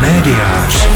[0.00, 0.88] Médiář.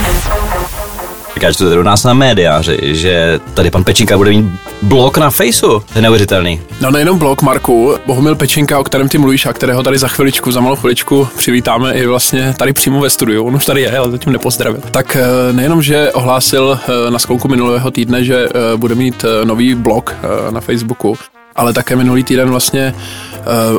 [1.35, 4.47] Říkáš to tady u nás na médiáři, že tady pan Pečinka bude mít
[4.83, 5.81] blog na Faceu.
[5.81, 6.61] To je neuvěřitelný.
[6.81, 10.53] No nejenom blog Marku, Bohumil Pečinka, o kterém ty mluvíš a kterého tady za chviličku,
[10.53, 13.45] za malou chviličku přivítáme i vlastně tady přímo ve studiu.
[13.45, 14.83] On už tady je, ale zatím nepozdravil.
[14.91, 19.75] Tak eh, nejenom, že ohlásil eh, na sklonku minulého týdne, že eh, bude mít nový
[19.75, 20.17] blog
[20.51, 21.17] na Facebooku,
[21.57, 22.95] ale také minulý týden vlastně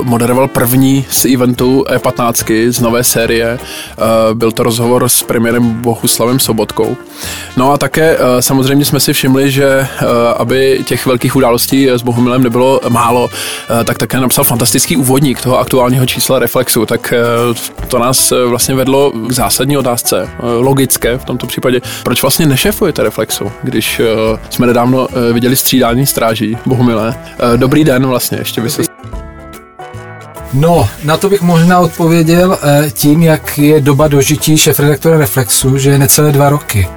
[0.03, 3.59] moderoval první z eventu E15 z nové série.
[3.97, 6.97] Uh, byl to rozhovor s premiérem Bohuslavem Sobotkou.
[7.57, 9.87] No a také uh, samozřejmě jsme si všimli, že
[10.37, 13.29] aby těch velkých událostí s Bohumilem nebylo málo,
[13.85, 16.85] tak také napsal fantastický úvodník toho aktuálního čísla Reflexu.
[16.85, 17.13] Tak
[17.87, 21.81] to nás vlastně vedlo k zásadní otázce, logické v tomto případě.
[22.03, 24.01] Proč vlastně nešefujete Reflexu, když
[24.49, 27.07] jsme nedávno viděli střídání stráží Bohumile?
[27.07, 28.92] Uh, dobrý den vlastně, ještě by se...
[30.53, 35.89] No, na to bych možná odpověděl eh, tím, jak je doba dožití šefredaktora Reflexu, že
[35.89, 36.87] je necelé dva roky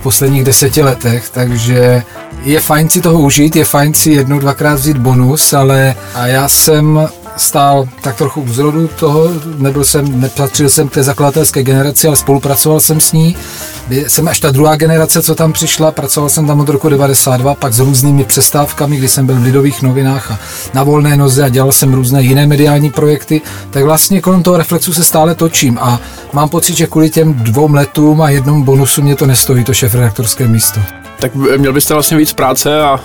[0.00, 2.02] v posledních deseti letech, takže
[2.42, 6.48] je fajn si toho užít, je fajn si jednou, dvakrát vzít bonus, ale a já
[6.48, 12.16] jsem stál tak trochu u zrodu toho, nebyl jsem, nepatřil jsem té zakladatelské generaci, ale
[12.16, 13.36] spolupracoval jsem s ní.
[13.90, 17.72] Jsem až ta druhá generace, co tam přišla, pracoval jsem tam od roku 92, pak
[17.72, 20.38] s různými přestávkami, kdy jsem byl v Lidových novinách a
[20.74, 23.40] na volné noze a dělal jsem různé jiné mediální projekty,
[23.70, 26.00] tak vlastně kolem toho reflexu se stále točím a
[26.32, 29.94] mám pocit, že kvůli těm dvou letům a jednomu bonusu mě to nestojí, to šéf
[29.94, 31.05] redaktorské místo.
[31.18, 33.00] Tak měl byste vlastně víc práce a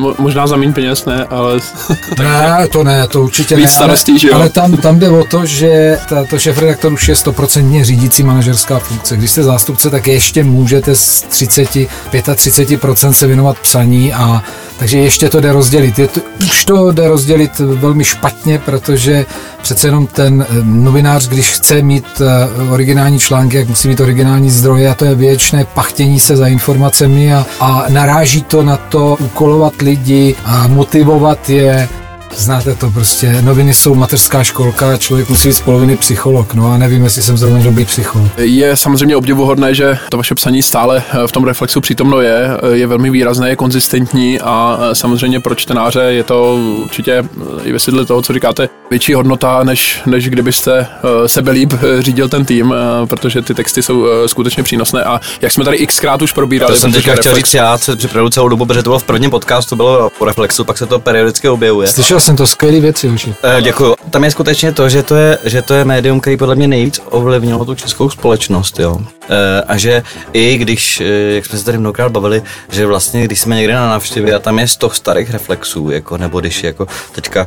[0.00, 1.60] uh, možná za méně peněz, ne, ale...
[2.18, 4.34] ne, to ne, to určitě víc ne, starostí, ale, že jo?
[4.34, 8.78] ale tam, tam jde o to, že ta, to šéf-redaktor už je stoprocentně řídící manažerská
[8.78, 9.16] funkce.
[9.16, 11.68] Když jste zástupce, tak ještě můžete z 30,
[12.12, 14.42] 35% se věnovat psaní a
[14.82, 15.98] takže ještě to jde rozdělit.
[15.98, 19.26] Je to, už to jde rozdělit velmi špatně, protože
[19.62, 24.50] přece jenom ten eh, novinář, když chce mít eh, originální články, jak musí mít originální
[24.50, 29.16] zdroje a to je věčné pachtění se za informacemi a, a naráží to na to
[29.20, 31.88] úkolovat lidi a motivovat je
[32.36, 36.78] Znáte to prostě, noviny jsou mateřská školka, člověk musí být z poloviny psycholog, no a
[36.78, 38.28] nevím, jestli jsem zrovna dobrý psycholog.
[38.38, 42.76] Je samozřejmě obdivuhodné, že to vaše psaní stále eh, v tom reflexu přítomno je, eh,
[42.76, 47.24] je velmi výrazné, je konzistentní a eh, samozřejmě pro čtenáře je to určitě
[47.62, 50.86] i ve světle toho, co říkáte, větší hodnota, než, než kdybyste
[51.26, 55.86] sebe líp řídil ten tým, protože ty texty jsou skutečně přínosné a jak jsme tady
[55.86, 56.72] xkrát už probírali.
[56.72, 59.30] To jsem teďka chtěl říct, já se připravuju celou dobu, protože to bylo v prvním
[59.30, 61.88] podcastu, bylo po reflexu, pak se to periodicky objevuje.
[61.88, 63.26] Slyšel jsem to skvělé věci, už.
[63.26, 63.94] Uh, děkuju.
[64.10, 67.00] Tam je skutečně to, že to je, že to je médium, který podle mě nejvíc
[67.10, 68.94] ovlivnilo tu českou společnost, jo.
[68.94, 69.04] Uh,
[69.68, 70.02] a že
[70.32, 73.88] i když, uh, jak jsme se tady mnohokrát bavili, že vlastně, když jsme někde na
[73.88, 77.46] návštěvě a tam je toho starých reflexů, jako, nebo když jako teďka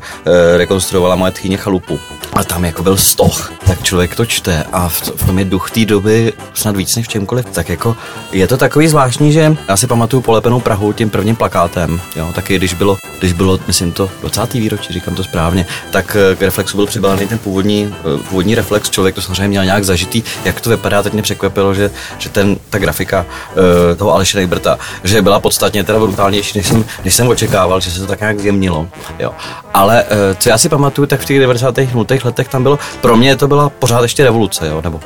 [0.58, 2.00] rekonstruovala moje tchýně chalupu
[2.34, 5.72] a tam jako byl stoch, tak člověk to čte a v, v tom je duch
[5.72, 7.46] té doby snad víc než v čemkoliv.
[7.46, 7.98] Tak jako
[8.32, 12.58] je to takový zvláštní, že já si pamatuju polepenou Prahu tím prvním plakátem, jo, taky
[12.58, 14.55] když bylo, když bylo, myslím to 20.
[14.62, 18.90] výročí, říkám to správně, tak eh, k reflexu byl přibalený ten původní, eh, původní reflex,
[18.90, 22.58] člověk to samozřejmě měl nějak zažitý, jak to vypadá, teď mě překvapilo, že, že ten,
[22.70, 27.28] ta grafika uh, toho Aleše Nejbrta, že byla podstatně teda brutálnější, než jsem, než jsem
[27.28, 28.88] očekával, že se to tak nějak zjemnilo.
[29.20, 29.32] Jo.
[29.74, 31.76] Ale uh, co já si pamatuju, tak v těch 90.
[31.94, 32.06] 0.
[32.24, 35.00] letech tam bylo, pro mě to byla pořád ještě revoluce, jo, nebo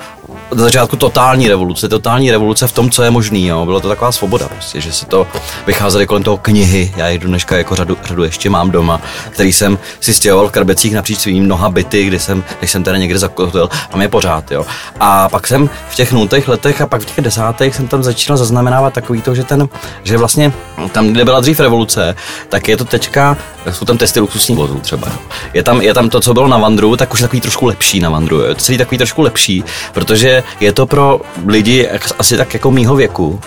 [0.55, 3.65] na začátku totální revoluce, totální revoluce v tom, co je možný, jo.
[3.65, 5.27] Bylo to taková svoboda, prostě, že se to
[5.67, 9.79] vycházely kolem toho knihy, já do dneška jako řadu, řadu ještě mám doma, který jsem
[9.99, 13.69] si stěhoval v Karbecích napříč svým mnoha byty, kdy jsem, když jsem teda někde zakotil
[13.91, 14.65] a mě pořád, jo.
[14.99, 18.37] A pak jsem v těch nultých letech a pak v těch desátých jsem tam začal
[18.37, 19.69] zaznamenávat takový to, že ten,
[20.03, 20.53] že vlastně
[20.91, 22.15] tam, kde byla dřív revoluce,
[22.49, 23.37] tak je to teďka,
[23.71, 25.19] jsou tam testy luxusních vozů třeba, jo.
[25.53, 28.09] Je tam, je tam to, co bylo na Vandru, tak už takový trošku lepší na
[28.09, 28.55] Vandru, jo.
[28.55, 31.89] Celý takový trošku lepší, protože je to pro lidi
[32.19, 33.39] asi tak jako mýho věku.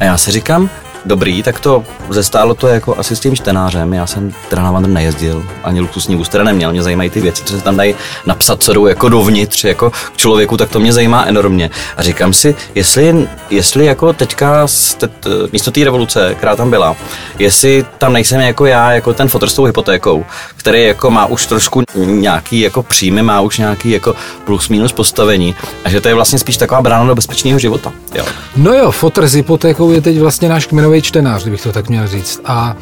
[0.00, 0.70] A já si říkám,
[1.04, 3.94] dobrý, tak to zestálo to jako asi s tím čtenářem.
[3.94, 7.44] Já jsem teda na Vandr nejezdil, ani luxusní vůz teda neměl, mě zajímají ty věci,
[7.44, 7.94] co se tam dají
[8.26, 11.70] napsat, co jdou jako dovnitř, jako k člověku, tak to mě zajímá enormně.
[11.96, 14.66] A říkám si, jestli, jestli jako teďka
[15.52, 16.96] místo té revoluce, která tam byla,
[17.38, 20.24] jestli tam nejsem jako já, jako ten fotr s tou hypotékou,
[20.56, 24.14] který jako má už trošku nějaký jako příjmy, má už nějaký jako
[24.44, 25.54] plus minus postavení
[25.84, 27.92] a že to je vlastně spíš taková brána do bezpečného života.
[28.14, 28.24] Jo.
[28.56, 32.08] No jo, fotr s hypotékou je teď vlastně náš kmenový čtenář, kdybych to tak měl
[32.08, 32.40] říct.
[32.44, 32.76] A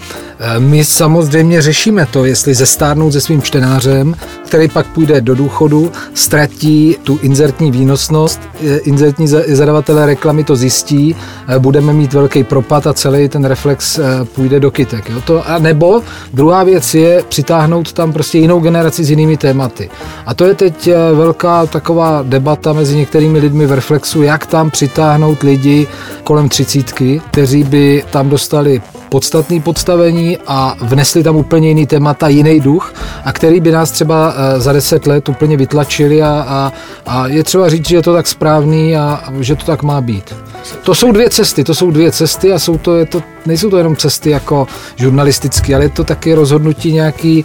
[0.59, 4.15] my samozřejmě řešíme to, jestli zestárnout se svým čtenářem,
[4.47, 11.17] který pak půjde do důchodu, ztratí tu inzertní výnosnost, eh, inzertní zadavatelé reklamy to zjistí,
[11.49, 14.01] eh, budeme mít velký propad a celý ten reflex
[14.35, 15.11] půjde do kytek.
[15.11, 15.21] Jo?
[15.21, 16.03] To, a nebo
[16.33, 19.91] druhá věc je přitáhnout tam prostě jinou generaci s jinými tématy.
[20.27, 25.43] A to je teď velká taková debata mezi některými lidmi v reflexu, jak tam přitáhnout
[25.43, 25.87] lidi
[26.25, 32.61] kolem třicítky, kteří by tam dostali podstatný podstavení a vnesli tam úplně jiný témata, jiný
[32.61, 32.95] duch
[33.25, 36.73] a který by nás třeba eh, za deset let úplně vytlačili a, a,
[37.07, 40.35] a je třeba říct, že je to tak správný a že to tak má být.
[40.83, 43.79] To jsou dvě cesty, to jsou dvě cesty a jsou to, je to, nejsou to
[43.79, 44.67] jenom cesty jako
[44.97, 47.45] žurnalistické, ale je to taky rozhodnutí nějaký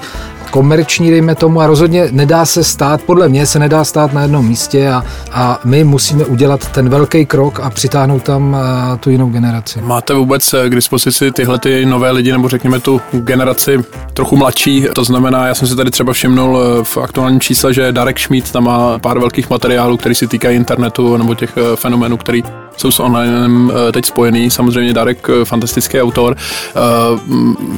[0.54, 4.48] komerční, dejme tomu, a rozhodně nedá se stát, podle mě se nedá stát na jednom
[4.48, 9.30] místě a, a my musíme udělat ten velký krok a přitáhnout tam a, tu jinou
[9.30, 9.82] generaci.
[9.82, 13.80] Máte vůbec eh, k dispozici tyhle ty nové lidi, nebo řekněme tu generaci
[14.14, 17.92] trochu mladší, to znamená, já jsem si tady třeba všimnul eh, v aktuálním čísle, že
[17.92, 22.18] Darek Schmidt tam má pár velkých materiálů, který si týkají internetu nebo těch eh, fenoménů,
[22.18, 22.44] který
[22.78, 24.52] jsou s onlinem teď spojený.
[24.52, 26.36] Samozřejmě Darek, fantastický autor.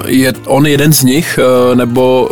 [0.08, 1.40] Je on jeden z nich,
[1.74, 2.30] nebo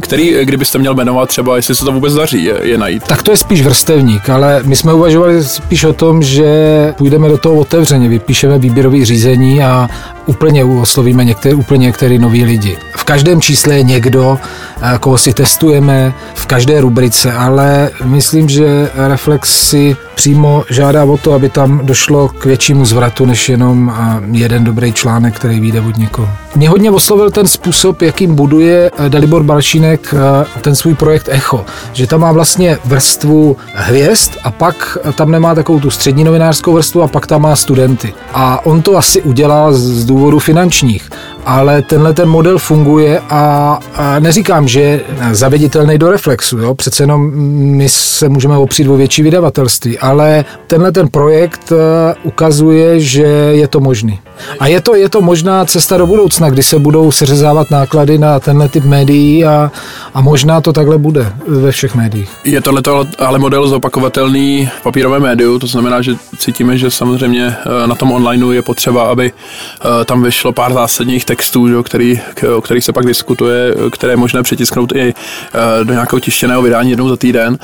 [0.00, 3.02] který, kdybyste měl jmenovat třeba, jestli se to vůbec daří je, je najít?
[3.02, 7.38] Tak to je spíš vrstevník, ale my jsme uvažovali spíš o tom, že půjdeme do
[7.38, 9.88] toho otevřeně, vypíšeme výběrový řízení a
[10.26, 12.76] úplně oslovíme některé, úplně některé nový lidi.
[12.96, 14.38] V každém čísle je někdo,
[14.82, 21.16] eh, koho si testujeme, v každé rubrice, ale myslím, že Reflex si přímo žádá o
[21.16, 25.80] to, aby tam došlo k většímu zvratu, než jenom eh, jeden dobrý článek, který vyjde
[25.80, 26.28] od někoho.
[26.56, 30.14] Mě hodně oslovil ten způsob, jakým buduje eh, Dalibor Balšínek
[30.60, 35.80] ten svůj projekt Echo, že tam má vlastně vrstvu hvězd a pak tam nemá takovou
[35.80, 38.14] tu střední novinářskou vrstvu a pak tam má studenty.
[38.32, 41.10] A on to asi udělal z důvodu finančních
[41.46, 45.00] ale tenhle ten model funguje a, a neříkám, že je
[45.32, 46.74] zaveditelný do reflexu, jo?
[46.74, 47.30] přece jenom
[47.76, 53.68] my se můžeme opřít o větší vydavatelství, ale tenhle ten projekt eh, ukazuje, že je
[53.68, 54.20] to možný.
[54.60, 58.40] A je to, je to možná cesta do budoucna, kdy se budou seřezávat náklady na
[58.40, 59.70] tenhle typ médií a,
[60.14, 62.30] a možná to takhle bude ve všech médiích.
[62.44, 62.82] Je tohle
[63.18, 68.12] ale model zopakovatelný v papírovém médiu, to znamená, že cítíme, že samozřejmě eh, na tom
[68.12, 72.20] onlineu je potřeba, aby eh, tam vyšlo pár zásadních textů, že, který,
[72.56, 76.90] o kterých se pak diskutuje, které je možné přetisknout i eh, do nějakého tištěného vydání
[76.90, 77.58] jednou za týden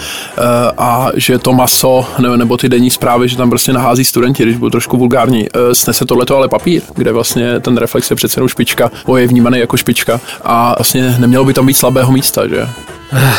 [0.78, 2.06] a že to maso
[2.36, 5.46] nebo ty denní zprávy, že tam prostě nahází studenti, když budou trošku vulgární.
[5.72, 9.76] Snese tohleto ale papír, kde vlastně ten reflex je přece jenom špička, je vnímaný jako
[9.76, 12.68] špička a vlastně nemělo by tam být slabého místa, že?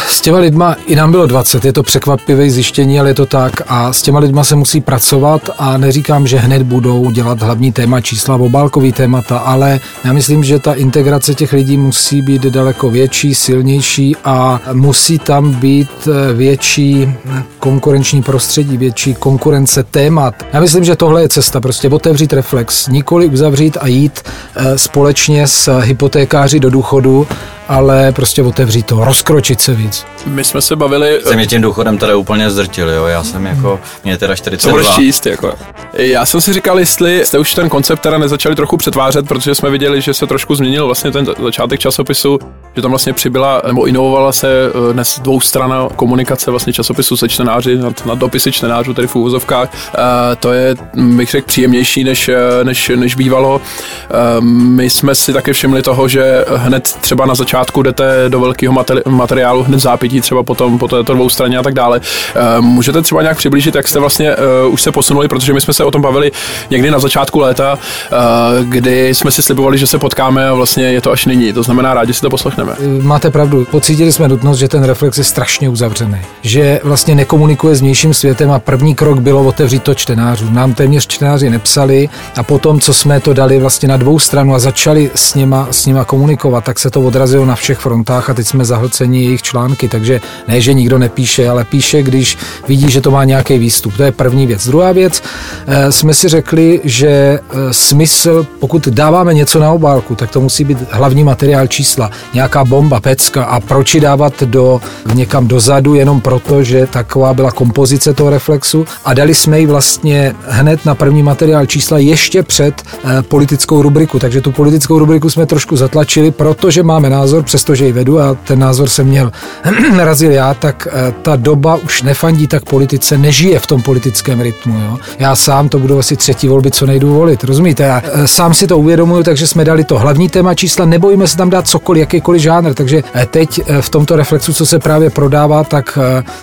[0.07, 3.62] S těma lidma, i nám bylo 20, je to překvapivé zjištění, ale je to tak
[3.68, 8.01] a s těma lidma se musí pracovat a neříkám, že hned budou dělat hlavní téma
[8.01, 13.35] čísla, obálkový témata, ale já myslím, že ta integrace těch lidí musí být daleko větší,
[13.35, 17.13] silnější a musí tam být eh, větší
[17.59, 20.35] konkurenční prostředí, větší konkurence témat.
[20.53, 24.21] Já myslím, že tohle je cesta, prostě otevřít reflex, nikoli uzavřít a jít
[24.56, 27.27] eh, společně s hypotékáři do důchodu
[27.71, 30.05] ale prostě otevřít to, rozkročit se víc.
[30.25, 31.21] My jsme se bavili...
[31.23, 34.71] Jsem mě tím důchodem tady úplně zdrtil, jo, já jsem jako, mě teda 42.
[34.71, 35.53] Co budeš číst, jako.
[35.93, 39.69] Já jsem si říkal, jestli jste už ten koncept teda nezačali trochu přetvářet, protože jsme
[39.69, 42.39] viděli, že se trošku změnil vlastně ten začátek časopisu,
[42.75, 47.77] že tam vlastně přibyla nebo inovovala se eh, dnes dvoustrana komunikace vlastně časopisu se čtenáři,
[47.77, 49.69] nad, nad dopisy čtenářů, tedy v úvozovkách.
[49.73, 53.61] E, to je, bych řekl, příjemnější, než, eh, než, než bývalo.
[53.61, 58.73] E, my jsme si také všimli toho, že hned třeba na začátku jdete do velkého
[59.05, 62.01] materiálu, hned v zápětí, třeba potom po této dvou straně a tak dále.
[62.36, 65.74] E, můžete třeba nějak přiblížit, jak jste vlastně uh, už se posunuli, protože my jsme
[65.74, 66.31] se o tom bavili
[66.70, 71.01] někdy na začátku léta, uh, kdy jsme si slibovali, že se potkáme a vlastně je
[71.01, 71.53] to až nyní.
[71.53, 72.74] To znamená, rádi si to poslechneme.
[73.01, 77.81] Máte pravdu, pocítili jsme nutnost, že ten reflex je strašně uzavřený, že vlastně nekomunikuje s
[77.81, 80.50] vnějším světem a první krok bylo otevřít to čtenářů.
[80.51, 84.60] Nám téměř čtenáři nepsali a potom, co jsme to dali vlastně na dvou stranu a
[84.60, 88.48] začali s nima, s nima komunikovat, tak se to odrazilo na všech frontách a teď
[88.48, 93.12] jsme zahlceni jejich články, takže ne, že nikdo nepíše, ale píše, když vidí, že to
[93.12, 93.98] má nějaký výstup.
[93.98, 94.67] To je první věc.
[94.67, 95.24] Druhá věc,
[95.67, 97.39] eh, jsme si řekli, že eh,
[97.71, 103.00] smysl, pokud dáváme něco na obálku, tak to musí být hlavní materiál čísla, nějaká bomba,
[103.00, 103.43] pecka.
[103.43, 104.81] A proč ji dávat do,
[105.13, 108.86] někam dozadu jenom proto, že taková byla kompozice toho reflexu?
[109.05, 114.19] A dali jsme ji vlastně hned na první materiál čísla ještě před eh, politickou rubriku,
[114.19, 118.60] takže tu politickou rubriku jsme trošku zatlačili, protože máme názor, přestože ji vedu a ten
[118.60, 119.30] názor jsem měl
[119.95, 124.79] narazil já, tak eh, ta doba už nefandí tak politice, nežije v tom politickém rytmu.
[124.79, 124.97] Jo?
[125.19, 127.83] Já sám to budu asi třetí volby, co nejdu volit, rozumíte?
[127.83, 131.38] Já eh, sám si to uvědomuju, takže jsme dali to hlavní téma čísla, nebojíme se
[131.38, 135.97] tam dát cokoliv, jakýkoliv žánr, takže teď v tomto reflexu, co se právě prodává, tak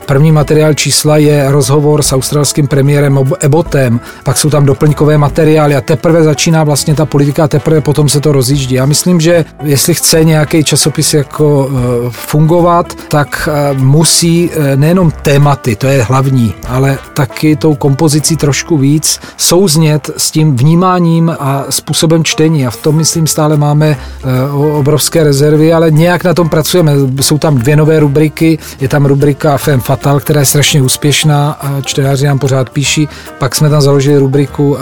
[0.06, 5.80] první materiál čísla je rozhovor s australským premiérem Ebotem, pak jsou tam doplňkové materiály a
[5.80, 8.74] teprve začíná vlastně ta politika a teprve potom se to rozjíždí.
[8.74, 12.10] Já myslím, že jestli chce nějaký časopis jako e,
[12.68, 18.78] fungovat, tak e, musí e, nejenom tématy, to je hlavní, ale taky tou kompozicí trošku
[18.78, 22.66] víc souznět s tím vnímáním a způsobem čtení.
[22.66, 23.96] A v tom, myslím, stále máme
[24.78, 26.92] obrovské rezervy, ale nějak na tom pracujeme.
[27.20, 32.26] Jsou tam dvě nové rubriky, je tam rubrika Femme Fatal, která je strašně úspěšná, čtenáři
[32.26, 33.08] nám pořád píší,
[33.38, 34.76] pak jsme tam založili rubriku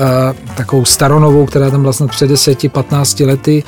[0.55, 3.64] takovou staronovou, která tam vlastně před 10-15 lety,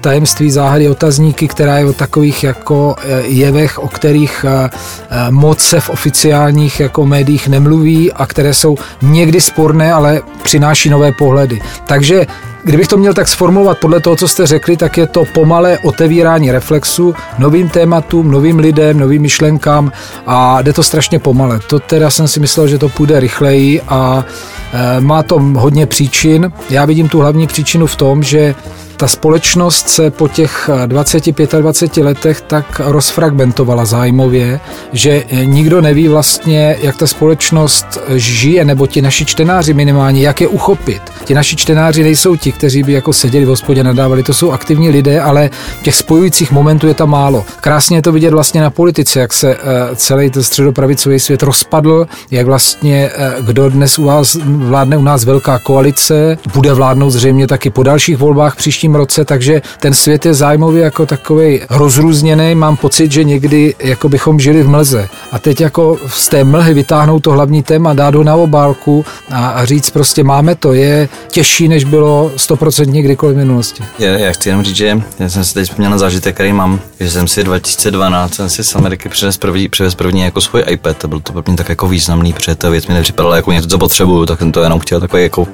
[0.00, 5.60] tajemství záhady otazníky, která je o takových jako eh, jevech, o kterých eh, eh, moc
[5.60, 11.60] se v oficiálních jako médiích nemluví a které jsou někdy sporné, ale přináší nové pohledy.
[11.86, 12.26] Takže
[12.64, 16.52] Kdybych to měl tak sformulovat podle toho, co jste řekli, tak je to pomalé otevírání
[16.52, 19.92] reflexu novým tématům, novým lidem, novým myšlenkám
[20.26, 21.58] a jde to strašně pomale.
[21.68, 24.24] To teda jsem si myslel, že to půjde rychleji a
[24.72, 26.52] e, má to hodně příčin.
[26.70, 28.54] Já vidím tu hlavní příčinu v tom, že
[29.00, 34.60] ta společnost se po těch 20-25 letech tak rozfragmentovala zájmově,
[34.92, 40.48] že nikdo neví vlastně, jak ta společnost žije, nebo ti naši čtenáři minimálně, jak je
[40.48, 41.02] uchopit.
[41.24, 44.90] Ti naši čtenáři nejsou ti, kteří by jako seděli v hospodě nadávali, to jsou aktivní
[44.90, 45.50] lidé, ale
[45.82, 47.44] těch spojujících momentů je tam málo.
[47.60, 52.06] Krásně je to vidět vlastně na politice, jak se eh, celý ten středopravicový svět rozpadl,
[52.30, 57.46] jak vlastně eh, kdo dnes u vás vládne u nás velká koalice, bude vládnout zřejmě
[57.46, 62.54] taky po dalších volbách příštím letošním roce, takže ten svět je zájmový jako takový rozrůzněný.
[62.54, 65.08] Mám pocit, že někdy jako bychom žili v mlze.
[65.32, 69.48] A teď jako z té mlhy vytáhnout to hlavní téma, dát ho na obálku a,
[69.48, 73.82] a říct prostě máme to, je těžší, než bylo 100% kdykoliv v minulosti.
[73.98, 76.80] Já, já chci jenom říct, že já jsem si teď vzpomněl na zážitek, který mám,
[77.00, 80.96] že jsem si 2012 jsem si z Ameriky přivez první, přivez první jako svůj iPad,
[80.96, 83.68] to byl to pro mě tak jako významný, protože ta věc mi nepřipadala jako něco,
[83.68, 85.46] co potřebuju, tak jsem to jenom chtěl takový jako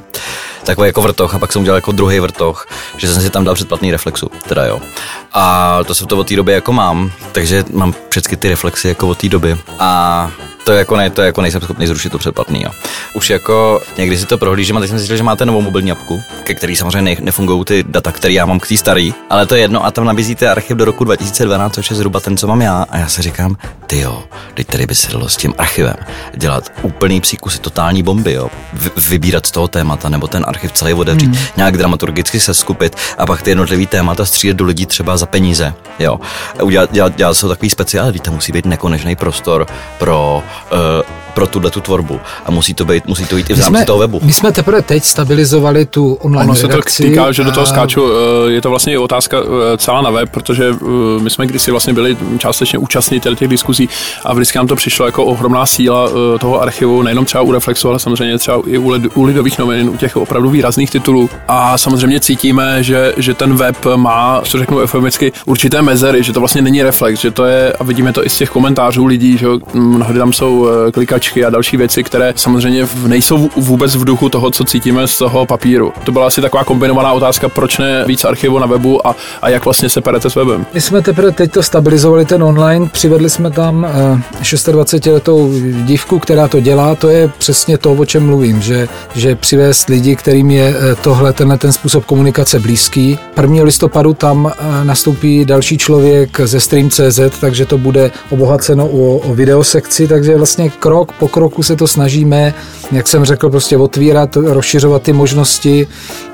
[0.67, 3.55] takový jako vrtoch a pak jsem udělal jako druhý vrtoch, že jsem si tam dal
[3.55, 4.81] předplatný reflexu, teda jo.
[5.33, 9.09] A to se to od té doby jako mám, takže mám všechny ty reflexy jako
[9.09, 9.57] od té doby.
[9.79, 10.31] A
[10.67, 12.63] to jako ne, to jako nejsem schopný zrušit to předplatný.
[12.63, 12.71] Jo.
[13.15, 16.23] Už jako někdy si to prohlížím a teď jsem zjistil, že máte novou mobilní apku,
[16.45, 19.55] ke který samozřejmě ne, nefungují ty data, které já mám k té starý, ale to
[19.55, 22.63] je jedno a tam nabízíte archiv do roku 2012, což je zhruba ten, co mám
[22.63, 22.87] já.
[22.91, 23.57] A já se říkám,
[23.87, 25.97] ty jo, teď tady by se dalo s tím archivem
[26.35, 28.51] dělat úplný příkusy, totální bomby, jo.
[29.09, 31.39] Vybírat z toho témata nebo ten archiv celý otevřít, mm.
[31.57, 35.75] nějak dramaturgicky se skupit a pak ty jednotlivý témata střílet do lidí třeba za peníze,
[35.99, 36.21] jo.
[36.63, 39.67] Udělat, dělat, dělat jsou takový speciální, tam musí být nekonečný prostor
[39.99, 41.03] pro uh,
[41.37, 43.99] pro tuhle tu tvorbu a musí to být, musí to jít i v rámci toho
[43.99, 44.21] webu.
[44.23, 46.97] My jsme teprve teď stabilizovali tu online ono redakci.
[46.97, 50.03] se to týká, že do toho skáču, eh, je to vlastně i otázka eh, celá
[50.03, 53.89] na web, protože eh, my jsme kdysi vlastně byli částečně účastní těch diskuzí
[54.25, 56.09] a vždycky nám to přišlo jako ohromná síla
[56.41, 59.97] toho archivu, nejenom třeba u Reflexu, ale samozřejmě třeba i u, u lidových novin, u
[59.97, 61.31] těch opravdu výrazných titulů.
[61.49, 66.41] A samozřejmě cítíme, že, že ten web má, co řeknu eufemicky, určité mezery, že to
[66.41, 69.47] vlastně není reflex, že to je, a vidíme to i z těch komentářů lidí, že
[69.75, 74.51] mnohdy tam jsou klikači hračky a další věci, které samozřejmě nejsou vůbec v duchu toho,
[74.51, 75.93] co cítíme z toho papíru.
[76.05, 79.65] To byla asi taková kombinovaná otázka, proč ne víc archivu na webu a, a jak
[79.65, 80.67] vlastně se perete s webem.
[80.75, 83.87] My jsme teprve teď to stabilizovali ten online, přivedli jsme tam
[84.43, 89.35] 26-letou eh, dívku, která to dělá, to je přesně to, o čem mluvím, že, že
[89.35, 93.19] přivést lidi, kterým je eh, tohle, tenhle ten způsob komunikace blízký.
[93.43, 93.63] 1.
[93.63, 100.09] listopadu tam eh, nastoupí další člověk ze Stream.cz, takže to bude obohaceno o, o videosekci,
[100.09, 102.55] takže vlastně krok po kroku se to snažíme,
[102.93, 105.89] jak jsem řekl, prostě otvírat, rozšiřovat ty možnosti.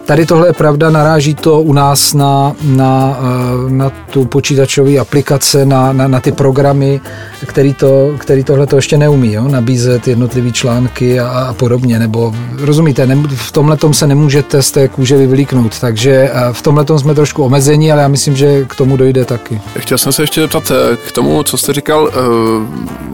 [0.07, 5.67] Tady tohle je pravda, naráží to u nás na, na, eh, na tu počítačové aplikace,
[5.67, 7.01] na, na, na ty programy,
[7.47, 9.49] který, to, který tohle to ještě neumí, jo?
[9.49, 14.89] nabízet jednotlivé články a, a podobně, nebo rozumíte, ne, v tomhle se nemůžete z té
[14.89, 18.97] kůže vyvlíknout, takže eh, v tomhle jsme trošku omezení, ale já myslím, že k tomu
[18.97, 19.61] dojde taky.
[19.79, 22.11] Chtěl jsem se ještě zeptat eh, k tomu, co jste říkal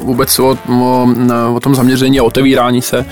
[0.04, 1.09] vůbec o, o,
[1.54, 3.04] o tom zaměření a otevírání se.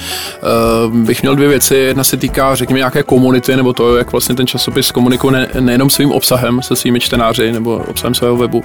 [0.92, 4.46] Bych měl dvě věci, jedna se týká, řekněme, nějaké komunity, nebo to, jak vlastně ten
[4.46, 8.64] časopis komunikuje ne, nejenom svým obsahem se svými čtenáři nebo obsahem svého webu,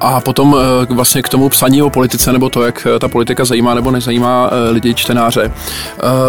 [0.00, 0.56] a potom
[0.90, 4.94] vlastně k tomu psaní o politice nebo to, jak ta politika zajímá nebo nezajímá lidi,
[4.94, 5.52] čtenáře.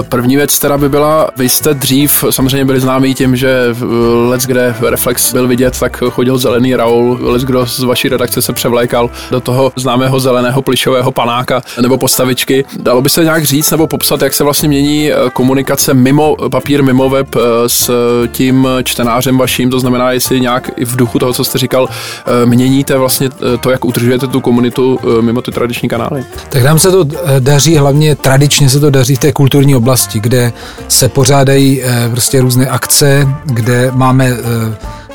[0.09, 3.75] První věc teda by byla, vy jste dřív samozřejmě byli známí tím, že
[4.29, 8.53] let, kde Reflex byl vidět, tak chodil zelený Raul, let, kdo z vaší redakce se
[8.53, 12.65] převlékal do toho známého zeleného plišového panáka nebo postavičky.
[12.79, 17.09] Dalo by se nějak říct nebo popsat, jak se vlastně mění komunikace mimo papír, mimo
[17.09, 17.35] web
[17.67, 17.91] s
[18.31, 21.89] tím čtenářem vaším, to znamená, jestli nějak i v duchu toho, co jste říkal,
[22.45, 23.06] měníte vlastně
[23.59, 26.25] to, jak udržujete tu komunitu mimo ty tradiční kanály?
[26.49, 27.05] Tak nám se to
[27.39, 30.53] daří, hlavně tradičně se to daří v té kulturní oblasti, kde
[30.87, 34.37] se pořádají prostě různé akce, kde máme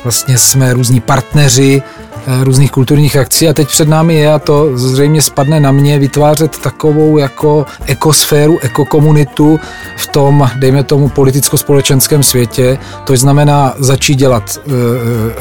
[0.03, 2.02] vlastně jsme různí partneři Eh,
[2.43, 6.57] různých kulturních akcí a teď před námi je, a to zřejmě spadne na mě, vytvářet
[6.57, 9.59] takovou jako ekosféru, ekokomunitu
[9.97, 12.77] v tom, dejme tomu, politicko-společenském světě.
[13.03, 14.71] To znamená začít dělat e,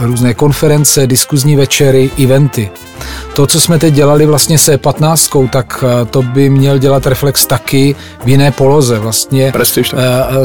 [0.07, 2.71] různé konference, diskuzní večery, eventy.
[3.35, 7.97] To, co jsme teď dělali vlastně se 15, tak to by měl dělat Reflex taky
[8.25, 8.99] v jiné poloze.
[8.99, 9.95] Vlastně Prestiž,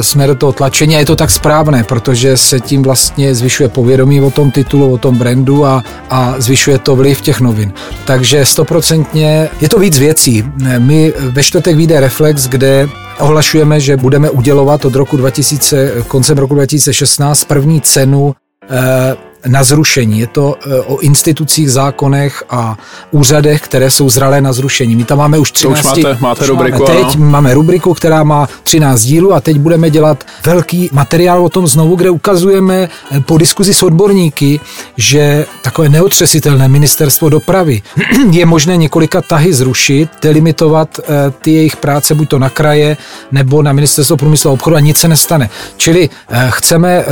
[0.00, 4.20] jsme do toho tlačení a je to tak správné, protože se tím vlastně zvyšuje povědomí
[4.20, 7.72] o tom titulu, o tom brandu a, a zvyšuje to vliv těch novin.
[8.04, 10.44] Takže stoprocentně je to víc věcí.
[10.78, 16.54] My ve čtvrtek vyjde Reflex, kde ohlašujeme, že budeme udělovat od roku 2000, koncem roku
[16.54, 18.34] 2016 první cenu
[18.70, 20.18] eh, na zrušení.
[20.18, 22.76] Je to e, o institucích, zákonech a
[23.10, 24.96] úřadech, které jsou zralé na zrušení.
[24.96, 25.82] My tam máme už 13...
[25.82, 27.30] To už máte, máte už rubriku, máme, Teď ano.
[27.30, 31.96] máme rubriku, která má 13 dílů a teď budeme dělat velký materiál o tom znovu,
[31.96, 34.60] kde ukazujeme e, po diskuzi s odborníky,
[34.96, 37.82] že takové neotřesitelné ministerstvo dopravy
[38.30, 42.96] je možné několika tahy zrušit, delimitovat e, ty jejich práce buď to na kraje
[43.32, 45.50] nebo na ministerstvo průmyslu a obchodu a nic se nestane.
[45.76, 46.10] Čili
[46.48, 47.04] chceme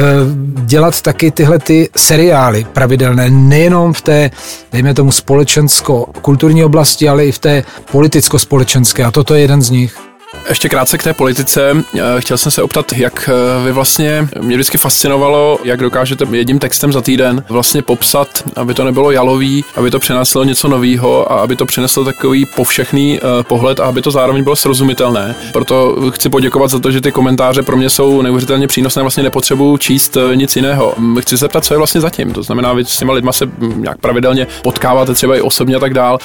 [0.64, 4.30] dělat taky tyhle ty seriály pravidelné, nejenom v té,
[4.73, 9.04] dejme tomu, společensko-kulturní oblasti, ale i v té politicko-společenské.
[9.04, 10.05] A toto je jeden z nich.
[10.48, 11.72] Ještě krátce k té politice.
[11.94, 16.58] Eh, chtěl jsem se optat, jak eh, vy vlastně, mě vždycky fascinovalo, jak dokážete jedním
[16.58, 21.40] textem za týden vlastně popsat, aby to nebylo jalový, aby to přineslo něco nového a
[21.40, 25.34] aby to přineslo takový povšechný eh, pohled a aby to zároveň bylo srozumitelné.
[25.52, 29.76] Proto chci poděkovat za to, že ty komentáře pro mě jsou neuvěřitelně přínosné, vlastně nepotřebuju
[29.76, 30.94] číst nic jiného.
[31.20, 32.32] Chci se zeptat, co je vlastně zatím.
[32.32, 35.78] To znamená, vy s těma lidma se hm, nějak pravidelně potkáváte třeba i osobně a
[35.78, 36.18] tak dál.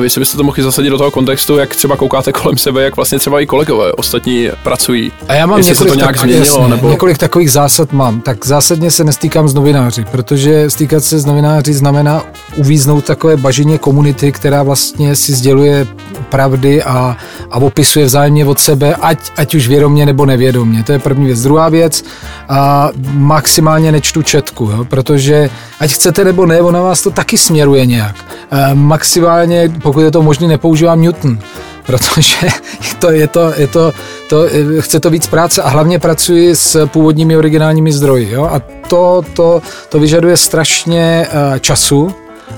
[0.00, 2.96] Vy si byste to mohli zasadit do toho kontextu, jak třeba koukáte kolem sebe, jak
[2.96, 5.12] vlastně třeba i kolegové ostatní pracují.
[5.28, 6.90] A já mám Jestli několik, se to nějak tak, změnilo, jasně, nebo...
[6.90, 8.20] několik takových zásad mám.
[8.20, 12.22] Tak zásadně se nestýkám s novináři, protože stýkat se s novináři znamená
[12.56, 15.86] uvíznout takové bažině komunity, která vlastně si sděluje
[16.28, 17.16] pravdy a,
[17.50, 20.82] a opisuje vzájemně od sebe, ať, ať už vědomě nebo nevědomě.
[20.82, 21.42] To je první věc.
[21.42, 22.04] Druhá věc,
[22.48, 27.86] a maximálně nečtu četku, jo, protože ať chcete nebo ne, ona vás to taky směruje
[27.86, 28.16] nějak.
[28.50, 31.38] A maximálně, pokud je to možné, nepoužívám Newton
[31.86, 32.48] protože
[32.98, 33.92] to, je to, je to,
[34.28, 34.46] to,
[34.80, 38.30] chce to víc práce a hlavně pracuji s původními originálními zdroji.
[38.30, 38.44] Jo?
[38.52, 42.14] A to, to, to vyžaduje strašně eh, času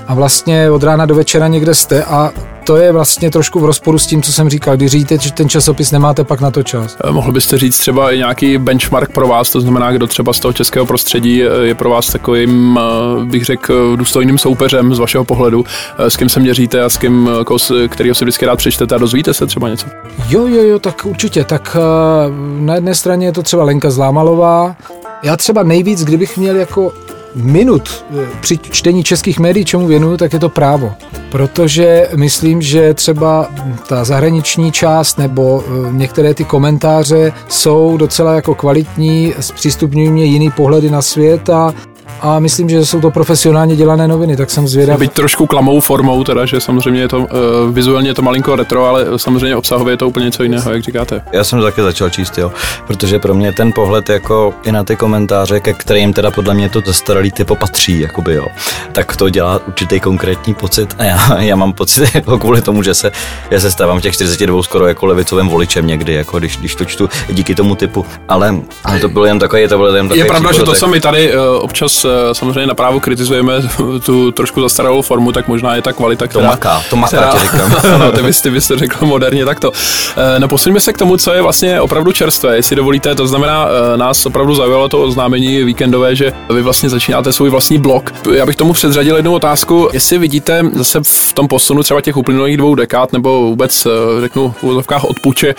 [0.07, 2.31] a vlastně od rána do večera někde jste a
[2.67, 4.77] to je vlastně trošku v rozporu s tím, co jsem říkal.
[4.77, 6.97] Když říjíte, že ten časopis nemáte pak na to čas.
[7.03, 10.39] Eh, mohl byste říct třeba i nějaký benchmark pro vás, to znamená, kdo třeba z
[10.39, 15.23] toho českého prostředí eh, je pro vás takovým, eh, bych řekl, důstojným soupeřem z vašeho
[15.23, 15.65] pohledu,
[15.97, 17.29] s kým se měříte a s kým,
[17.89, 19.87] kterýho si vždycky rád přečtete a dozvíte se třeba něco?
[20.29, 21.43] Jo, jo, jo, tak určitě.
[21.43, 21.77] Tak
[22.59, 24.75] na jedné straně je to třeba Lenka Zlámalová.
[25.23, 26.93] Já třeba nejvíc, kdybych měl jako
[27.37, 30.93] minut eh, při čtení českých médií, čemu věnuju, tak je to právo.
[31.31, 33.49] Protože myslím, že třeba
[33.87, 40.51] ta zahraniční část nebo eh, některé ty komentáře jsou docela jako kvalitní, zpřístupňují mě jiný
[40.51, 41.73] pohledy na svět a
[42.21, 44.99] a myslím, že jsou to profesionálně dělané noviny, tak jsem zvědav.
[44.99, 47.25] Byť trošku klamou formou, teda, že samozřejmě je to uh,
[47.71, 51.21] vizuálně je to malinko retro, ale samozřejmě obsahově je to úplně něco jiného, jak říkáte.
[51.31, 52.51] Já jsem to taky začal číst, jo,
[52.87, 56.69] protože pro mě ten pohled jako i na ty komentáře, ke kterým teda podle mě
[56.69, 58.47] to zastaralý typo patří, jakoby jo,
[58.91, 62.93] tak to dělá určitý konkrétní pocit a já, já mám pocit jako kvůli tomu, že
[62.93, 63.11] se,
[63.51, 67.09] já se stávám těch 42 skoro jako levicovým voličem někdy, jako když, když to čtu
[67.29, 70.51] díky tomu typu, ale, ale to bylo jen takový, to bylo jen takový Je pravda,
[70.51, 73.53] že to se mi tady uh, občas samozřejmě na právu kritizujeme
[74.05, 76.45] tu trošku zastaralou formu, tak možná je ta kvalita, která...
[76.45, 77.75] To maká, to maká, která, tě říkám.
[77.95, 79.71] ano, ty bys, ty bys řekl moderně takto.
[80.17, 83.67] Eh, no posuňme se k tomu, co je vlastně opravdu čerstvé, jestli dovolíte, to znamená,
[83.93, 88.13] eh, nás opravdu zaujalo to oznámení víkendové, že vy vlastně začínáte svůj vlastní blog.
[88.33, 92.57] Já bych tomu předřadil jednu otázku, jestli vidíte zase v tom posunu třeba těch uplynulých
[92.57, 93.87] dvou dekád, nebo vůbec,
[94.21, 95.55] řeknu, v úvodovkách odpuče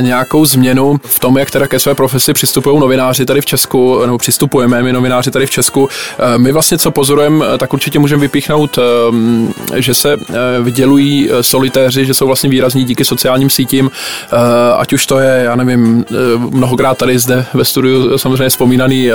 [0.00, 4.18] nějakou změnu v tom, jak teda ke své profesi přistupují novináři tady v Česku, nebo
[4.18, 5.88] přistupujeme my novináři tady v Česku, otázku.
[6.36, 8.78] My vlastně, co pozorujeme, tak určitě můžeme vypíchnout,
[9.76, 10.16] že se
[10.62, 13.90] vydělují solitéři, že jsou vlastně výrazní díky sociálním sítím,
[14.76, 16.04] ať už to je, já nevím,
[16.50, 19.10] mnohokrát tady zde ve studiu samozřejmě vzpomínaný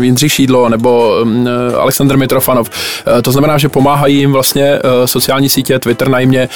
[0.00, 1.14] Jindřich Šídlo nebo
[1.78, 2.70] Aleksandr Mitrofanov.
[3.22, 6.48] To znamená, že pomáhají jim vlastně sociální sítě, Twitter najmě,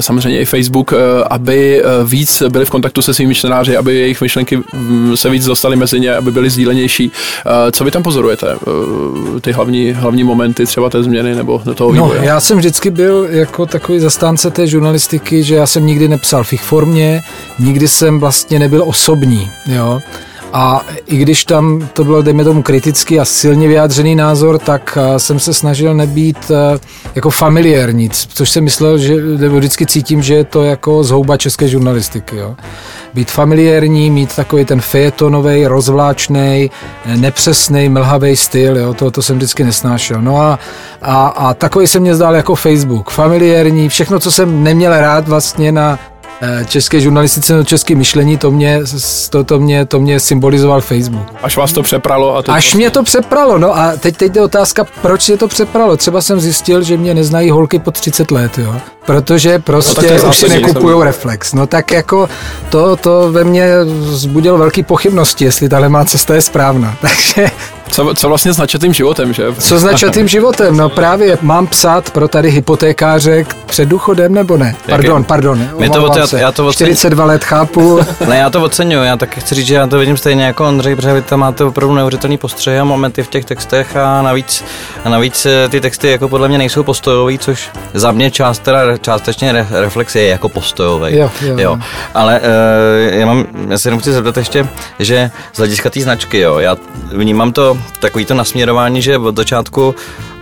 [0.00, 0.92] samozřejmě i Facebook,
[1.30, 5.76] aby víc byli v kontaktu se svými čtenáři, aby jejich myšlenky mm, se víc dostaly
[5.76, 7.12] mezi ně, aby byly sdílenější.
[7.72, 8.46] Co vy tam pozorujete?
[9.40, 12.20] Ty hlavní, hlavní momenty třeba té změny nebo toho vývoje?
[12.20, 16.44] No, já jsem vždycky byl jako takový zastánce té žurnalistiky, že já jsem nikdy nepsal
[16.44, 17.22] v formě,
[17.58, 20.00] nikdy jsem vlastně nebyl osobní, jo.
[20.52, 25.18] A i když tam to bylo, dejme tomu, kritický a silně vyjádřený názor, tak eh,
[25.18, 26.78] jsem se snažil nebýt eh,
[27.14, 29.16] jako familiární, což jsem myslel, že
[29.48, 32.36] vždycky cítím, že je to jako zhouba české žurnalistiky.
[32.36, 32.56] Jo.
[33.14, 36.70] Být familiární, mít takový ten fejetonový, rozvláčný,
[37.16, 40.22] nepřesný, mlhavý styl, jo, to, to jsem vždycky nesnášel.
[40.22, 40.58] No a,
[41.02, 43.10] a, a takový se mě zdál jako Facebook.
[43.10, 45.98] Familiární, všechno, co jsem neměl rád vlastně na
[46.66, 48.80] české žurnalistice nebo české myšlení, to mě,
[49.30, 51.26] to, to, mě, to mě symbolizoval Facebook.
[51.42, 52.36] Až vás to přepralo?
[52.36, 55.48] A teď Až mě to přepralo, no a teď, teď je otázka, proč je to
[55.48, 55.96] přepralo.
[55.96, 58.74] Třeba jsem zjistil, že mě neznají holky po 30 let, jo.
[59.06, 61.52] Protože prostě no, už si nekupují reflex.
[61.54, 62.28] No tak jako
[62.68, 63.68] to, to ve mně
[64.00, 66.96] zbudilo velké pochybnosti, jestli tahle má cesta je správná.
[67.00, 67.50] Takže
[67.88, 69.54] co, co vlastně s načatým životem, že?
[69.58, 70.76] Co s načatým životem?
[70.76, 74.74] No právě mám psát pro tady hypotékáře před důchodem nebo ne?
[74.88, 75.68] Pardon, pardon.
[75.78, 76.86] Mě to, já, já to oceň...
[76.86, 78.00] 42 let chápu.
[78.28, 80.96] ne, já to oceňuji, já taky chci říct, že já to vidím stejně jako Ondřej,
[80.96, 84.64] protože vy tam máte opravdu neuvěřitelný postřeh a momenty v těch textech a navíc,
[85.04, 88.96] a navíc eh, ty texty jako podle mě nejsou postojový, což za mě část, teda
[88.96, 91.16] částečně re, reflex je jako postojový.
[91.16, 91.78] Jo, jo, jo.
[92.14, 96.38] Ale uh, já, mám, já se jenom chci zeptat ještě, že z hlediska té značky,
[96.38, 96.76] jo, já
[97.12, 99.94] vnímám to takový to nasměrování, že od začátku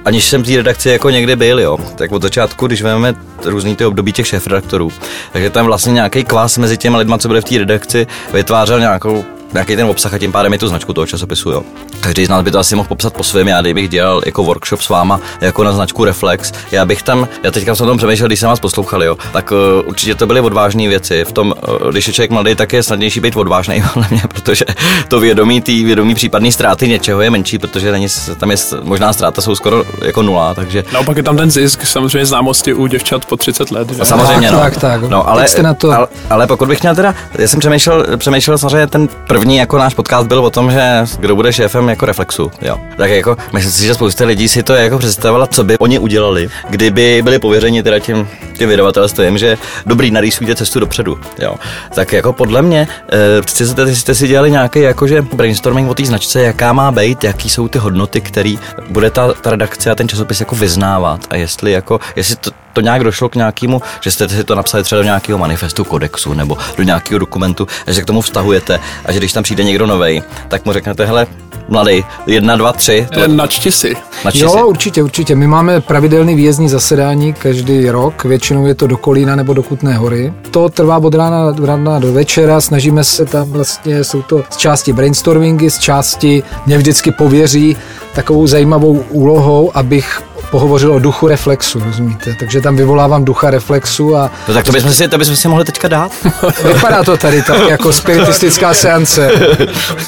[0.05, 3.77] aniž jsem v té redakci jako někdy byl, jo, tak od začátku, když vezmeme různý
[3.77, 4.93] ty období těch šéf-redaktorů,
[5.33, 9.25] takže tam vlastně nějaký kvás mezi těmi lidmi, co byli v té redakci, vytvářel nějakou
[9.53, 11.51] nějaký ten obsah a tím pádem je tu značku toho časopisu.
[11.51, 11.63] Jo.
[12.01, 13.49] Každý z nás by to asi mohl popsat po svém.
[13.49, 17.51] Já kdybych dělal jako workshop s váma, jako na značku Reflex, já bych tam, já
[17.51, 20.41] teďka jsem o tom přemýšlel, když jsem vás poslouchal, jo, tak uh, určitě to byly
[20.41, 21.25] odvážné věci.
[21.25, 24.65] V tom, uh, když je člověk mladý, tak je snadnější být odvážný, mě, protože
[25.09, 28.07] to vědomí, tý vědomí případné ztráty něčeho je menší, protože není,
[28.39, 30.85] tam je možná ztráta jsou skoro jako nula, takže.
[30.93, 33.91] Naopak je tam ten zisk, samozřejmě známosti u děvčat po 30 let.
[33.91, 34.05] Že?
[34.05, 34.59] Samozřejmě, no.
[34.59, 35.03] Tak, tak.
[35.03, 35.93] No, ale, na to...
[35.93, 39.95] ale, ale, pokud bych měl teda, já jsem přemýšlel, přemýšlel samozřejmě ten první jako náš
[39.95, 42.51] podcast byl o tom, že kdo bude šéfem jako Reflexu.
[42.63, 42.77] Jo.
[42.97, 46.49] Tak jako, myslím si, že spousta lidí si to jako představila, co by oni udělali,
[46.69, 51.19] kdyby byli pověřeni teda tím, tím vydavatelstvím, že dobrý, narýsujte cestu dopředu.
[51.39, 51.55] Jo.
[51.95, 56.43] Tak jako podle mě, e, jste, jste si dělali nějaký jakože brainstorming o té značce,
[56.43, 58.55] jaká má být, jaký jsou ty hodnoty, které
[58.91, 62.81] bude ta, ta redakce a ten časopis jako vyznávat a jestli jako, jestli to, to
[62.81, 66.57] nějak došlo k nějakému, že jste si to napsali třeba do nějakého manifestu kodexu nebo
[66.77, 70.23] do nějakého dokumentu a že k tomu vztahujete a že když tam přijde někdo nový,
[70.49, 71.27] tak mu řeknete, hele,
[71.69, 73.09] mladý, jedna, dva, tři.
[73.15, 73.29] To...
[73.29, 73.97] Načti si.
[74.25, 74.63] Načti jo, si.
[74.63, 75.35] určitě, určitě.
[75.35, 79.97] My máme pravidelný výjezdní zasedání každý rok, většinou je to do Kolína nebo do Kutné
[79.97, 80.33] hory.
[80.51, 84.93] To trvá od rána, rána do večera, snažíme se tam vlastně, jsou to z části
[84.93, 87.77] brainstormingy, z části mě vždycky pověří
[88.15, 92.35] takovou zajímavou úlohou, abych pohovořil o duchu reflexu, rozumíte?
[92.39, 94.31] Takže tam vyvolávám ducha reflexu a...
[94.49, 96.13] No tak to bychom si, to bychom si mohli teďka dát.
[96.65, 99.31] Vypadá to tady tak jako spiritistická seance.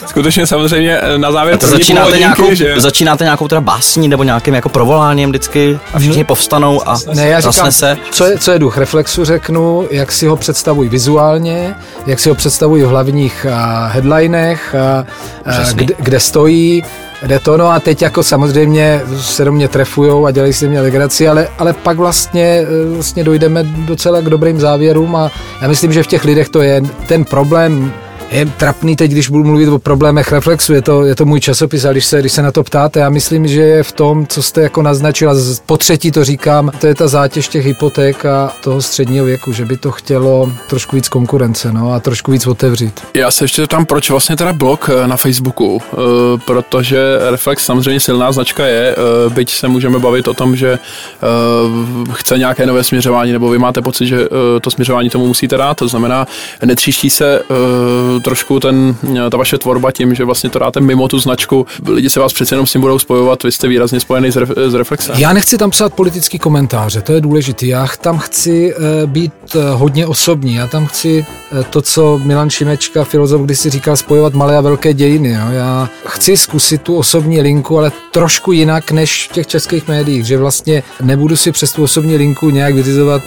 [0.07, 2.81] Skutečně samozřejmě eh, na závěr to začínáte, nějakou, že?
[2.81, 7.41] začínáte nějakou teda básní nebo nějakým jako provoláním vždycky a všichni povstanou a ne, já
[7.41, 7.97] říkám, se.
[8.11, 11.75] Co je, co je duch reflexu, řeknu, jak si ho představují vizuálně,
[12.07, 13.47] jak si ho představují v hlavních
[13.89, 14.75] headlinech,
[15.75, 16.85] kde, kde stojí,
[17.27, 20.81] Jde to, no a teď jako samozřejmě se do mě trefujou a dělají si mě
[20.81, 25.31] legraci, ale, ale pak vlastně, eh, vlastně dojdeme docela k dobrým závěrům a
[25.63, 27.93] já myslím, že v těch lidech to je ten problém
[28.31, 31.85] je trapný teď, když budu mluvit o problémech reflexu, je to, je to můj časopis
[31.85, 34.43] a když se, když se na to ptáte, já myslím, že je v tom, co
[34.43, 35.35] jste jako naznačila,
[35.67, 39.65] po třetí to říkám, to je ta zátěž těch hypoték a toho středního věku, že
[39.65, 43.01] by to chtělo trošku víc konkurence no, a trošku víc otevřít.
[43.15, 45.97] Já se ještě tam, proč vlastně teda blog eh, na Facebooku, e,
[46.47, 46.99] protože
[47.31, 50.79] Reflex samozřejmě silná značka je, e, byť se můžeme bavit o tom, že
[52.13, 54.19] chce nějaké nové směřování, nebo vy máte pocit, že
[54.61, 56.27] to směřování tomu musíte dát, to znamená,
[56.65, 57.43] netříští se
[58.21, 58.97] trošku ten,
[59.31, 61.67] ta vaše tvorba tím, že vlastně to dáte mimo tu značku.
[61.89, 64.51] Lidi se vás přece jenom s tím budou spojovat, vy jste výrazně spojený s, ref,
[64.67, 65.15] s reflexem.
[65.19, 67.67] Já nechci tam psát politický komentáře, to je důležité.
[67.67, 70.55] Já tam chci uh, být uh, hodně osobní.
[70.55, 71.27] Já tam chci
[71.71, 75.31] to, co Milan Šimečka, filozof, když si říkal spojovat malé a velké dějiny.
[75.31, 75.47] Jo.
[75.51, 80.39] Já chci zkusit tu osobní linku, ale trošku jinak než v těch českých médiích, že
[80.39, 83.23] vlastně nebudu si přes tu osobní linku nějak vyřizovat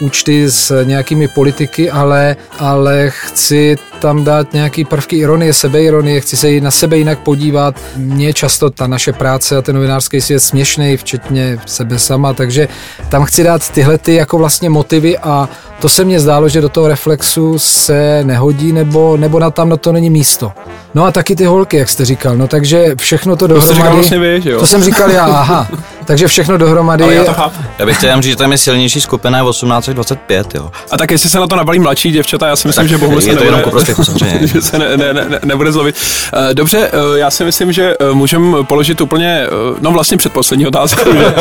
[0.00, 6.60] účty s nějakými politiky, ale, ale chci tam dát nějaký prvky ironie, sebeironie, chci se
[6.60, 7.74] na sebe jinak podívat.
[7.96, 12.68] Mně často ta naše práce a ten novinářský svět směšný, včetně sebe sama, takže
[13.08, 15.48] tam chci dát tyhle ty jako vlastně motivy a
[15.80, 19.76] to se mně zdálo, že do toho reflexu se nehodí nebo, nebo na tam na
[19.76, 20.52] to není místo.
[20.94, 23.88] No a taky ty holky, jak jste říkal, no takže všechno to dohromady.
[23.88, 24.60] To, vlastně vy, že jo?
[24.60, 25.68] to jsem říkal já, aha.
[26.08, 27.04] Takže všechno dohromady.
[27.04, 27.62] Ale já, to chápu.
[27.78, 30.70] já bych chtěl říct, že tam je silnější skupina 1825, jo.
[30.90, 33.20] A tak jestli se na to nabalí mladší děvčata, já si myslím, tak že bohužel
[33.20, 33.94] se je to nebude, jenom prostě,
[34.46, 35.96] že se ne, ne, ne, nebude zlovit.
[36.32, 39.46] Eh, dobře, eh, já si myslím, že eh, můžeme položit úplně,
[39.80, 41.34] no vlastně předposlední otázku, že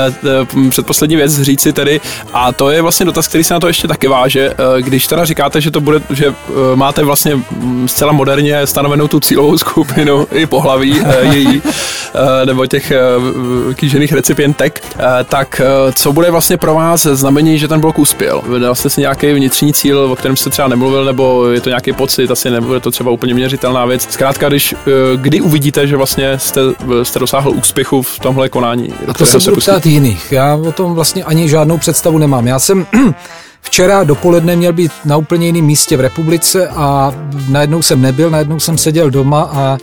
[0.70, 2.00] předposlední věc říci tedy,
[2.32, 4.54] a to je vlastně dotaz, který se na to ještě taky váže.
[4.80, 6.34] Když teda říkáte, že to bude, že
[6.74, 11.62] máte vlastně mm, zcela moderně stanovenou tu cílovou skupinu i pohlaví její,
[12.44, 12.92] nebo těch
[13.98, 14.82] kýžených recipientek,
[15.24, 15.60] tak
[15.94, 18.42] co bude vlastně pro vás znamení, že ten blok uspěl?
[18.48, 21.92] Vydal jste si nějaký vnitřní cíl, o kterém jste třeba nemluvil, nebo je to nějaký
[21.92, 24.06] pocit, asi nebude to třeba úplně měřitelná věc.
[24.10, 24.74] Zkrátka, když,
[25.16, 26.60] kdy uvidíte, že vlastně jste,
[27.02, 28.92] jste dosáhl úspěchu v tomhle konání?
[29.08, 30.32] A to se budu ptát jiných.
[30.32, 32.46] Já o tom vlastně ani žádnou představu nemám.
[32.46, 32.86] Já jsem
[33.60, 37.12] Včera dopoledne měl být na úplně jiném místě v republice a
[37.48, 39.78] najednou jsem nebyl, najednou jsem seděl doma a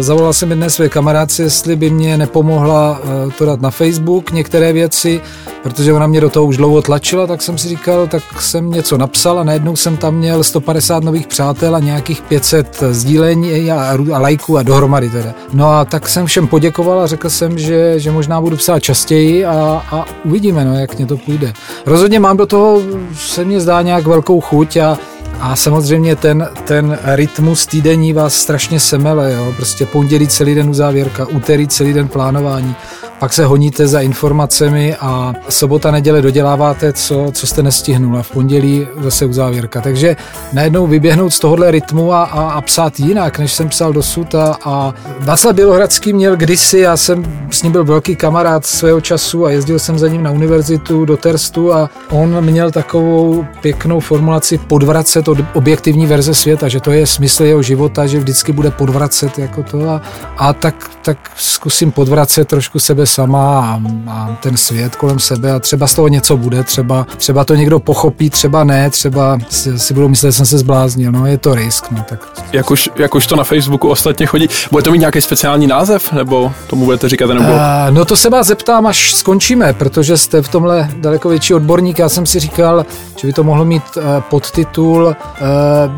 [0.00, 4.72] Zavolal jsem jedné své kamarádce, jestli by mě nepomohla e, to dát na Facebook některé
[4.72, 5.20] věci,
[5.62, 8.98] protože ona mě do toho už dlouho tlačila, tak jsem si říkal, tak jsem něco
[8.98, 14.18] napsal a najednou jsem tam měl 150 nových přátel a nějakých 500 sdílení a, a
[14.18, 15.34] lajků a dohromady teda.
[15.52, 19.44] No a tak jsem všem poděkoval a řekl jsem, že, že možná budu psát častěji
[19.44, 21.52] a, a uvidíme, no, jak mě to půjde.
[21.86, 22.82] Rozhodně mám do toho,
[23.16, 24.98] se mně zdá nějak velkou chuť a
[25.40, 29.52] a samozřejmě ten, ten rytmus týdenní vás strašně semele, jo?
[29.56, 32.76] prostě pondělí celý den uzávěrka, úterý celý den plánování,
[33.24, 38.30] pak se honíte za informacemi a sobota, neděle doděláváte, co, co jste nestihnul a v
[38.30, 39.80] pondělí zase uzávěrka.
[39.80, 40.16] Takže
[40.52, 44.58] najednou vyběhnout z tohohle rytmu a, a, a psát jinak, než jsem psal dosud a,
[44.64, 49.50] a Václav Bělohradský měl kdysi, já jsem s ním byl velký kamarád svého času a
[49.50, 55.28] jezdil jsem za ním na univerzitu do Terstu a on měl takovou pěknou formulaci podvracet
[55.28, 59.62] od objektivní verze světa, že to je smysl jeho života, že vždycky bude podvracet jako
[59.62, 60.02] to a,
[60.36, 65.58] a tak, tak zkusím podvracet trošku sebe sama a, a ten svět kolem sebe a
[65.58, 69.94] třeba z toho něco bude, třeba, třeba to někdo pochopí, třeba ne, třeba si, si
[69.94, 72.28] budou myslet, že jsem se zbláznil, no je to risk, no tak.
[72.52, 76.12] Jak už, jak už to na Facebooku ostatně chodí, bude to mít nějaký speciální název,
[76.12, 77.52] nebo tomu budete říkat nebo?
[77.52, 77.58] Uh,
[77.90, 82.08] no to se vás zeptám, až skončíme, protože jste v tomhle daleko větší odborník, já
[82.08, 85.14] jsem si říkal, že by to mohlo mít uh, podtitul uh,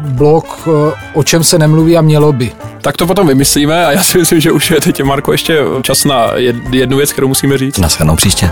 [0.08, 2.52] blog, uh, o čem se nemluví a mělo by.
[2.82, 6.04] Tak to potom vymyslíme a já si myslím, že už je teď, Marko, ještě čas
[6.04, 6.30] na
[6.96, 7.78] jednu věc, kterou musíme říct.
[7.78, 8.50] Naschledanou příště.